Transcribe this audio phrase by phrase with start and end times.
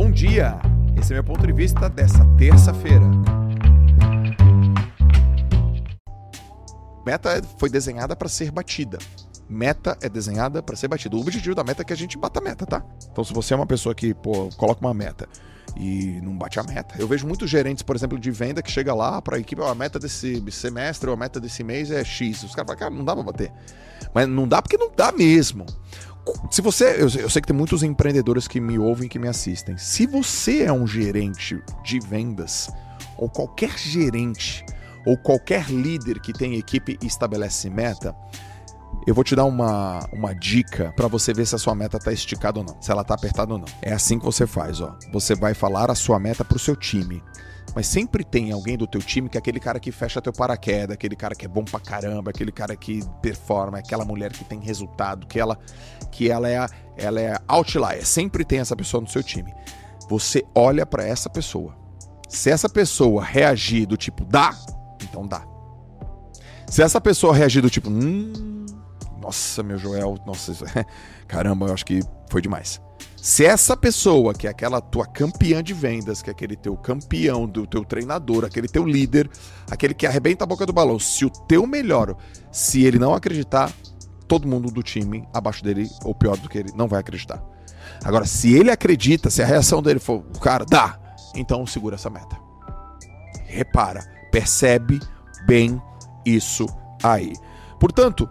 [0.00, 0.56] Bom dia!
[0.96, 3.04] Esse é meu ponto de vista dessa terça-feira.
[7.04, 8.96] Meta foi desenhada para ser batida.
[9.50, 11.16] Meta é desenhada para ser batida.
[11.16, 12.84] O objetivo da meta é que a gente bata a meta, tá?
[13.10, 15.28] Então, se você é uma pessoa que, pô, coloca uma meta
[15.76, 16.94] e não bate a meta.
[16.96, 19.68] Eu vejo muitos gerentes, por exemplo, de venda que chega lá para a equipe, ó,
[19.68, 22.44] a meta desse semestre ou a meta desse mês é X.
[22.44, 23.52] Os caras falam, cara, não dá para bater.
[24.14, 25.66] Mas não dá porque não dá mesmo.
[26.50, 29.28] Se você, eu, eu sei que tem muitos empreendedores que me ouvem e que me
[29.28, 29.76] assistem.
[29.76, 32.70] Se você é um gerente de vendas
[33.16, 34.64] ou qualquer gerente
[35.06, 38.14] ou qualquer líder que tem equipe e estabelece meta,
[39.06, 42.12] eu vou te dar uma, uma dica para você ver se a sua meta tá
[42.12, 43.66] esticada ou não, se ela tá apertada ou não.
[43.80, 44.96] É assim que você faz, ó.
[45.12, 47.22] Você vai falar a sua meta pro seu time.
[47.74, 50.94] Mas sempre tem alguém do teu time que é aquele cara que fecha teu paraquedas,
[50.94, 54.60] aquele cara que é bom pra caramba, aquele cara que performa, aquela mulher que tem
[54.60, 55.58] resultado, que ela
[56.10, 58.04] que ela é ela é outlier.
[58.04, 59.52] Sempre tem essa pessoa no seu time.
[60.08, 61.76] Você olha para essa pessoa.
[62.28, 64.54] Se essa pessoa reagir do tipo dá,
[65.02, 65.44] então dá.
[66.66, 68.66] Se essa pessoa reagir do tipo, hum,
[69.20, 70.52] nossa, meu Joel, nossa,
[71.26, 72.80] caramba, eu acho que foi demais.
[73.20, 77.48] Se essa pessoa, que é aquela tua campeã de vendas, que é aquele teu campeão,
[77.48, 79.28] do teu treinador, aquele teu líder,
[79.68, 82.16] aquele que arrebenta a boca do balão, se o teu melhor,
[82.52, 83.72] se ele não acreditar,
[84.28, 87.42] todo mundo do time abaixo dele, ou pior do que ele, não vai acreditar.
[88.04, 90.98] Agora, se ele acredita, se a reação dele for, o cara, dá,
[91.34, 92.36] então segura essa meta.
[93.46, 95.00] Repara, percebe
[95.44, 95.82] bem
[96.24, 96.66] isso
[97.02, 97.32] aí.
[97.80, 98.28] Portanto,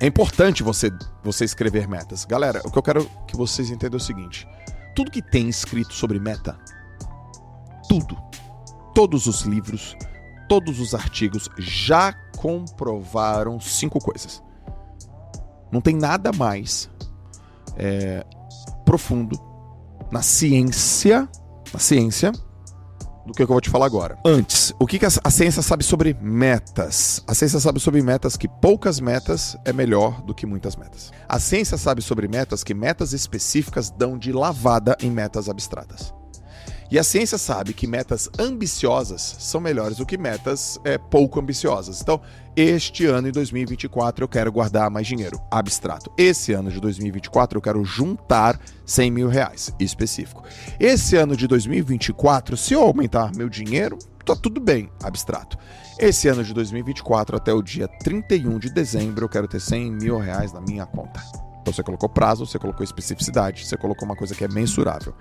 [0.00, 0.90] é importante você,
[1.24, 2.24] você escrever metas.
[2.24, 4.46] Galera, o que eu quero que vocês entendam é o seguinte:
[4.94, 6.58] tudo que tem escrito sobre meta,
[7.88, 8.16] tudo,
[8.94, 9.96] todos os livros,
[10.48, 14.42] todos os artigos já comprovaram cinco coisas.
[15.72, 16.88] Não tem nada mais
[17.76, 18.24] é,
[18.84, 19.36] profundo
[20.10, 21.28] na ciência,
[21.72, 22.32] na ciência,
[23.26, 24.18] do que eu vou te falar agora.
[24.24, 27.22] Antes, o que, a ciência sabe sobre metas?
[27.26, 31.12] A ciência sabe sobre metas que poucas metas é melhor do que muitas metas.
[31.28, 36.12] A ciência sabe sobre metas que metas específicas dão de lavada em metas abstratas.
[36.94, 42.00] E a ciência sabe que metas ambiciosas são melhores do que metas é, pouco ambiciosas.
[42.00, 42.20] Então,
[42.54, 45.40] este ano, em 2024, eu quero guardar mais dinheiro.
[45.50, 46.08] Abstrato.
[46.16, 49.74] Esse ano de 2024, eu quero juntar 100 mil reais.
[49.80, 50.44] Específico.
[50.78, 54.88] Esse ano de 2024, se eu aumentar meu dinheiro, tá tudo bem.
[55.02, 55.58] Abstrato.
[55.98, 60.16] Esse ano de 2024, até o dia 31 de dezembro, eu quero ter 100 mil
[60.16, 61.20] reais na minha conta.
[61.64, 65.14] Então você colocou prazo, você colocou especificidade, você colocou uma coisa que é mensurável.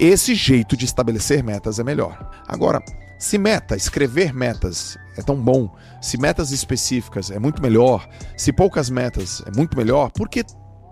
[0.00, 2.30] Esse jeito de estabelecer metas é melhor.
[2.48, 2.82] Agora,
[3.18, 8.88] se meta, escrever metas é tão bom, se metas específicas é muito melhor, se poucas
[8.88, 10.42] metas é muito melhor, por que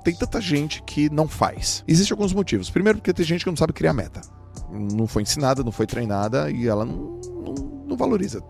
[0.04, 1.82] tem tanta gente que não faz?
[1.88, 2.68] Existem alguns motivos.
[2.68, 4.20] Primeiro, porque tem gente que não sabe criar meta.
[4.70, 7.54] Não foi ensinada, não foi treinada e ela não, não,
[7.86, 8.42] não valoriza.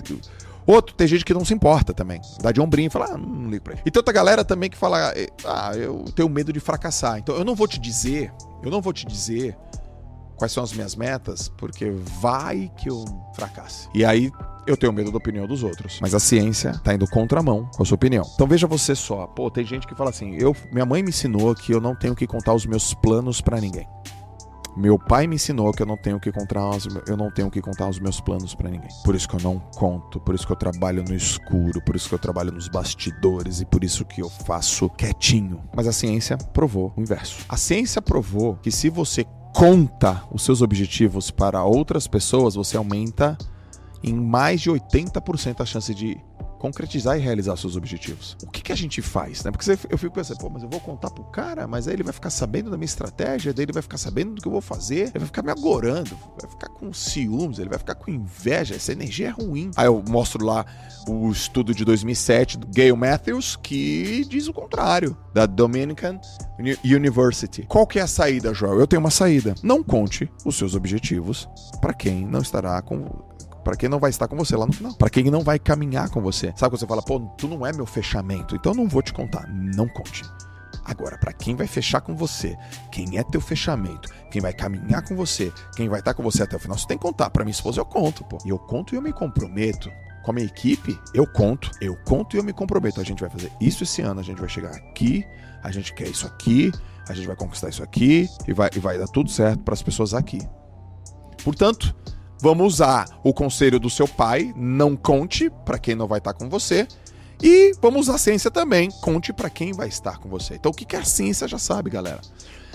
[0.66, 2.20] Outro, tem gente que não se importa também.
[2.40, 3.82] Dá de ombrinho e fala, ah, não ligo pra ele.
[3.84, 5.12] E tem outra galera também que fala,
[5.44, 7.18] ah, eu tenho medo de fracassar.
[7.18, 9.56] Então eu não vou te dizer, eu não vou te dizer
[10.36, 11.90] quais são as minhas metas, porque
[12.20, 13.88] vai que eu fracasse.
[13.94, 14.30] E aí
[14.66, 15.98] eu tenho medo da opinião dos outros.
[16.00, 18.24] Mas a ciência tá indo contramão com a sua opinião.
[18.34, 21.54] Então veja você só, pô, tem gente que fala assim, eu, minha mãe me ensinou
[21.54, 23.86] que eu não tenho que contar os meus planos para ninguém.
[24.76, 27.60] Meu pai me ensinou que eu não tenho que contar os, eu não tenho que
[27.60, 28.88] contar os meus planos para ninguém.
[29.04, 32.08] Por isso que eu não conto, por isso que eu trabalho no escuro, por isso
[32.08, 35.62] que eu trabalho nos bastidores e por isso que eu faço quietinho.
[35.76, 37.44] Mas a ciência provou o inverso.
[37.48, 43.36] A ciência provou que se você conta os seus objetivos para outras pessoas, você aumenta
[44.02, 46.18] em mais de 80% a chance de
[46.62, 48.36] concretizar e realizar seus objetivos.
[48.46, 49.50] O que, que a gente faz, né?
[49.50, 52.12] Porque eu fico pensando, pô, mas eu vou contar pro cara, mas aí ele vai
[52.12, 55.08] ficar sabendo da minha estratégia, daí ele vai ficar sabendo do que eu vou fazer,
[55.08, 58.92] ele vai ficar me agorando, vai ficar com ciúmes, ele vai ficar com inveja, essa
[58.92, 59.72] energia é ruim.
[59.76, 60.64] Aí eu mostro lá
[61.08, 66.20] o estudo de 2007 do Gail Matthews, que diz o contrário, da Dominican
[66.84, 67.64] University.
[67.66, 68.78] Qual que é a saída, Joel?
[68.78, 69.56] Eu tenho uma saída.
[69.64, 71.48] Não conte os seus objetivos
[71.80, 73.31] para quem não estará com
[73.64, 74.94] para quem não vai estar com você lá no final.
[74.94, 76.52] Para quem não vai caminhar com você.
[76.56, 79.48] Sabe quando você fala, pô, tu não é meu fechamento, então não vou te contar.
[79.48, 80.22] Não conte.
[80.84, 82.56] Agora, para quem vai fechar com você,
[82.90, 86.56] quem é teu fechamento, quem vai caminhar com você, quem vai estar com você até
[86.56, 87.30] o final, você tem que contar.
[87.30, 88.38] Para minha esposa eu conto, pô.
[88.44, 89.90] E eu conto e eu me comprometo.
[90.24, 93.00] Com a minha equipe, eu conto, eu conto e eu me comprometo.
[93.00, 95.24] A gente vai fazer isso esse ano, a gente vai chegar aqui,
[95.62, 96.72] a gente quer isso aqui,
[97.08, 99.82] a gente vai conquistar isso aqui e vai, e vai dar tudo certo para as
[99.82, 100.40] pessoas aqui.
[101.44, 101.94] Portanto,
[102.42, 106.48] Vamos usar o conselho do seu pai, não conte para quem não vai estar com
[106.48, 106.88] você.
[107.40, 110.56] E vamos usar a ciência também, conte para quem vai estar com você.
[110.56, 112.20] Então, o que, que a ciência já sabe, galera?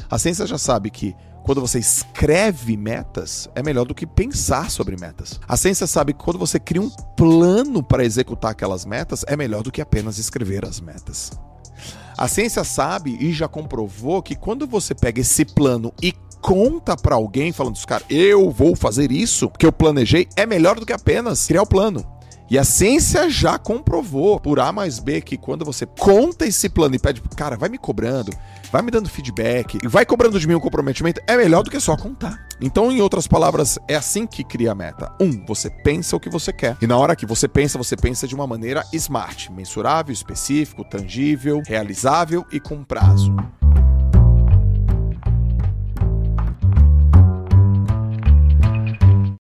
[0.10, 4.96] A ciência já sabe que quando você escreve metas, é melhor do que pensar sobre
[4.96, 5.38] metas.
[5.46, 9.64] A ciência sabe que quando você cria um plano para executar aquelas metas, é melhor
[9.64, 11.30] do que apenas escrever as metas.
[12.18, 16.12] A ciência sabe e já comprovou que quando você pega esse plano e
[16.42, 20.86] conta para alguém falando, cara, eu vou fazer isso que eu planejei, é melhor do
[20.86, 22.17] que apenas criar o plano.
[22.50, 26.96] E a ciência já comprovou por A mais B que quando você conta esse plano
[26.96, 28.32] e pede, cara, vai me cobrando,
[28.72, 31.80] vai me dando feedback e vai cobrando de mim um comprometimento, é melhor do que
[31.80, 32.48] só contar.
[32.62, 35.14] Então, em outras palavras, é assim que cria a meta.
[35.20, 36.78] Um, você pensa o que você quer.
[36.82, 41.62] E na hora que você pensa, você pensa de uma maneira smart, mensurável, específico, tangível,
[41.68, 43.36] realizável e com prazo.